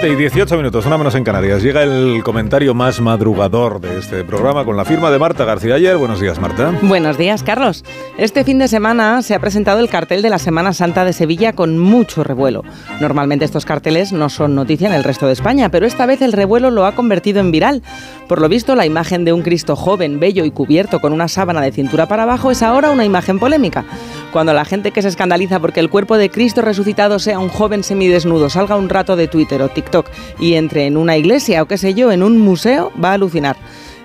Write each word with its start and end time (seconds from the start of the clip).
7 0.00 0.12
y 0.12 0.16
18 0.16 0.56
minutos, 0.56 0.86
una 0.86 0.96
menos 0.96 1.16
en 1.16 1.24
Canarias. 1.24 1.60
Llega 1.60 1.82
el 1.82 2.22
comentario 2.22 2.72
más 2.72 3.00
madrugador 3.00 3.80
de 3.80 3.98
este 3.98 4.22
programa 4.22 4.64
con 4.64 4.76
la 4.76 4.84
firma 4.84 5.10
de 5.10 5.18
Marta 5.18 5.44
García 5.44 5.74
Ayer. 5.74 5.96
Buenos 5.96 6.20
días, 6.20 6.38
Marta. 6.38 6.72
Buenos 6.82 7.18
días, 7.18 7.42
Carlos. 7.42 7.84
Este 8.16 8.44
fin 8.44 8.60
de 8.60 8.68
semana 8.68 9.22
se 9.22 9.34
ha 9.34 9.40
presentado 9.40 9.80
el 9.80 9.88
cartel 9.88 10.22
de 10.22 10.30
la 10.30 10.38
Semana 10.38 10.72
Santa 10.72 11.04
de 11.04 11.12
Sevilla 11.12 11.52
con 11.52 11.78
mucho 11.78 12.22
revuelo. 12.22 12.62
Normalmente 13.00 13.44
estos 13.44 13.64
carteles 13.64 14.12
no 14.12 14.28
son 14.28 14.54
noticia 14.54 14.86
en 14.86 14.94
el 14.94 15.02
resto 15.02 15.26
de 15.26 15.32
España, 15.32 15.68
pero 15.68 15.84
esta 15.84 16.06
vez 16.06 16.22
el 16.22 16.32
revuelo 16.32 16.70
lo 16.70 16.86
ha 16.86 16.94
convertido 16.94 17.40
en 17.40 17.50
viral. 17.50 17.82
Por 18.28 18.40
lo 18.40 18.48
visto, 18.48 18.76
la 18.76 18.86
imagen 18.86 19.24
de 19.24 19.32
un 19.32 19.42
Cristo 19.42 19.74
joven, 19.74 20.20
bello 20.20 20.44
y 20.44 20.52
cubierto 20.52 21.00
con 21.00 21.12
una 21.12 21.26
sábana 21.26 21.60
de 21.60 21.72
cintura 21.72 22.06
para 22.06 22.22
abajo 22.22 22.52
es 22.52 22.62
ahora 22.62 22.90
una 22.90 23.04
imagen 23.04 23.40
polémica. 23.40 23.84
Cuando 24.32 24.52
la 24.52 24.66
gente 24.66 24.90
que 24.90 25.00
se 25.00 25.08
escandaliza 25.08 25.58
porque 25.58 25.80
el 25.80 25.88
cuerpo 25.88 26.18
de 26.18 26.30
Cristo 26.30 26.60
resucitado 26.60 27.18
sea 27.18 27.38
un 27.38 27.48
joven 27.48 27.82
semidesnudo, 27.82 28.50
salga 28.50 28.76
un 28.76 28.90
rato 28.90 29.16
de 29.16 29.26
Twitter 29.26 29.62
o 29.62 29.68
TikTok 29.68 30.06
y 30.38 30.54
entre 30.54 30.86
en 30.86 30.98
una 30.98 31.16
iglesia 31.16 31.62
o 31.62 31.66
qué 31.66 31.78
sé 31.78 31.94
yo, 31.94 32.12
en 32.12 32.22
un 32.22 32.38
museo, 32.38 32.92
va 33.02 33.10
a 33.10 33.14
alucinar. 33.14 33.56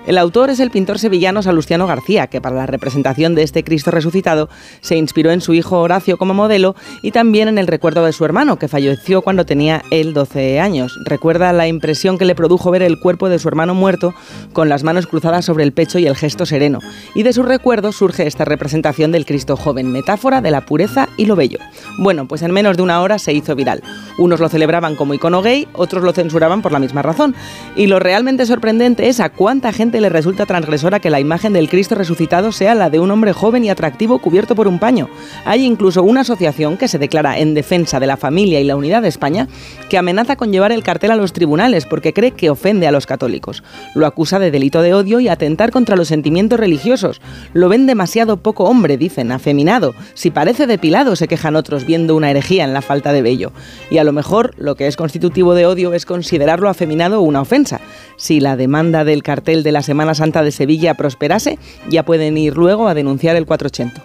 El 0.06 0.18
autor 0.18 0.50
es 0.50 0.60
el 0.60 0.70
pintor 0.70 0.98
sevillano 0.98 1.42
Salustiano 1.42 1.86
García, 1.86 2.26
que 2.26 2.42
para 2.42 2.54
la 2.54 2.66
representación 2.66 3.34
de 3.34 3.42
este 3.42 3.64
Cristo 3.64 3.90
resucitado 3.90 4.50
se 4.82 4.96
inspiró 4.96 5.30
en 5.30 5.40
su 5.40 5.54
hijo 5.54 5.80
Horacio 5.80 6.18
como 6.18 6.34
modelo 6.34 6.74
y 7.00 7.10
también 7.10 7.48
en 7.48 7.56
el 7.56 7.66
recuerdo 7.66 8.04
de 8.04 8.12
su 8.12 8.22
hermano, 8.26 8.58
que 8.58 8.68
falleció 8.68 9.22
cuando 9.22 9.46
tenía 9.46 9.82
él 9.90 10.12
12 10.12 10.60
años. 10.60 10.98
Recuerda 11.06 11.54
la 11.54 11.68
impresión 11.68 12.18
que 12.18 12.26
le 12.26 12.34
produjo 12.34 12.70
ver 12.70 12.82
el 12.82 13.00
cuerpo 13.00 13.30
de 13.30 13.38
su 13.38 13.48
hermano 13.48 13.74
muerto 13.74 14.14
con 14.52 14.68
las 14.68 14.84
manos 14.84 15.06
cruzadas 15.06 15.46
sobre 15.46 15.64
el 15.64 15.72
pecho 15.72 15.98
y 15.98 16.06
el 16.06 16.16
gesto 16.16 16.44
sereno. 16.44 16.80
Y 17.14 17.22
de 17.22 17.32
su 17.32 17.42
recuerdo 17.42 17.90
surge 17.90 18.26
esta 18.26 18.44
representación 18.44 19.10
del 19.10 19.24
Cristo 19.24 19.56
joven, 19.56 19.90
metáfora 19.90 20.42
de 20.42 20.50
la 20.50 20.66
pureza 20.66 21.08
y 21.16 21.24
lo 21.24 21.34
bello. 21.34 21.60
Bueno, 21.98 22.28
pues 22.28 22.42
en 22.42 22.52
menos 22.52 22.76
de 22.76 22.82
una 22.82 23.00
hora 23.00 23.18
se 23.18 23.32
hizo 23.32 23.56
viral. 23.56 23.82
Unos 24.18 24.38
lo 24.38 24.50
celebraban 24.50 24.96
como 24.96 25.14
icono 25.14 25.40
gay, 25.40 25.66
otros 25.72 26.04
lo 26.04 26.12
censuraban 26.12 26.60
por 26.60 26.72
la 26.72 26.78
misma 26.78 27.00
razón. 27.00 27.34
Y 27.74 27.86
lo 27.86 28.00
realmente 28.00 28.44
sorprendente 28.44 29.08
es 29.08 29.20
a 29.20 29.30
cuánta 29.30 29.72
gente 29.72 29.93
le 30.00 30.08
resulta 30.08 30.46
transgresora 30.46 31.00
que 31.00 31.10
la 31.10 31.20
imagen 31.20 31.52
del 31.52 31.68
Cristo 31.68 31.94
resucitado 31.94 32.52
sea 32.52 32.74
la 32.74 32.90
de 32.90 33.00
un 33.00 33.10
hombre 33.10 33.32
joven 33.32 33.64
y 33.64 33.70
atractivo 33.70 34.18
cubierto 34.18 34.54
por 34.54 34.68
un 34.68 34.78
paño. 34.78 35.08
Hay 35.44 35.64
incluso 35.64 36.02
una 36.02 36.22
asociación 36.22 36.76
que 36.76 36.88
se 36.88 36.98
declara 36.98 37.38
en 37.38 37.54
defensa 37.54 38.00
de 38.00 38.06
la 38.06 38.16
familia 38.16 38.60
y 38.60 38.64
la 38.64 38.76
unidad 38.76 39.02
de 39.02 39.08
España 39.08 39.48
que 39.88 39.98
amenaza 39.98 40.36
con 40.36 40.52
llevar 40.52 40.72
el 40.72 40.82
cartel 40.82 41.10
a 41.10 41.16
los 41.16 41.32
tribunales 41.32 41.86
porque 41.86 42.12
cree 42.12 42.32
que 42.32 42.50
ofende 42.50 42.86
a 42.86 42.92
los 42.92 43.06
católicos. 43.06 43.62
Lo 43.94 44.06
acusa 44.06 44.38
de 44.38 44.50
delito 44.50 44.82
de 44.82 44.94
odio 44.94 45.20
y 45.20 45.28
atentar 45.28 45.70
contra 45.70 45.96
los 45.96 46.08
sentimientos 46.08 46.58
religiosos. 46.58 47.20
Lo 47.52 47.68
ven 47.68 47.86
demasiado 47.86 48.36
poco 48.38 48.64
hombre, 48.64 48.96
dicen, 48.96 49.32
afeminado. 49.32 49.94
Si 50.14 50.30
parece 50.30 50.66
depilado, 50.66 51.16
se 51.16 51.28
quejan 51.28 51.56
otros 51.56 51.86
viendo 51.86 52.16
una 52.16 52.30
herejía 52.30 52.64
en 52.64 52.74
la 52.74 52.82
falta 52.82 53.12
de 53.12 53.22
vello. 53.22 53.52
Y 53.90 53.98
a 53.98 54.04
lo 54.04 54.12
mejor 54.12 54.54
lo 54.56 54.74
que 54.74 54.86
es 54.86 54.96
constitutivo 54.96 55.54
de 55.54 55.66
odio 55.66 55.92
es 55.94 56.06
considerarlo 56.06 56.68
afeminado 56.68 57.20
una 57.20 57.40
ofensa. 57.40 57.80
Si 58.16 58.40
la 58.40 58.56
demanda 58.56 59.04
del 59.04 59.22
cartel 59.22 59.62
de 59.62 59.72
la 59.72 59.82
Semana 59.84 60.14
Santa 60.14 60.42
de 60.42 60.50
Sevilla 60.50 60.94
prosperase, 60.94 61.58
ya 61.88 62.04
pueden 62.04 62.36
ir 62.36 62.56
luego 62.56 62.88
a 62.88 62.94
denunciar 62.94 63.36
el 63.36 63.46
480. 63.46 64.02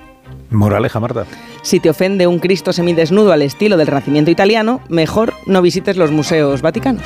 Moraleja, 0.52 1.00
Marta. 1.00 1.26
Si 1.62 1.80
te 1.80 1.90
ofende 1.90 2.28
un 2.28 2.40
Cristo 2.40 2.74
semidesnudo 2.74 3.32
al 3.32 3.42
estilo 3.42 3.78
del 3.78 3.88
Renacimiento 3.88 4.32
italiano, 4.32 4.82
mejor 4.90 5.34
no 5.46 5.62
visites 5.62 5.98
los 5.98 6.12
museos 6.12 6.62
vaticanos. 6.62 7.04